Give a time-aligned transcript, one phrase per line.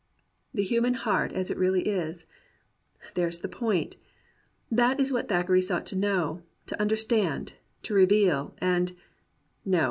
[0.51, 2.25] The human heart as it really is—
[3.13, 3.97] there's the point!
[4.71, 8.93] That is what Thackeray sought to know, to under stand, to reveal, and—
[9.63, 9.79] no